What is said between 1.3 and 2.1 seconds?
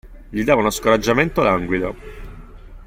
languido.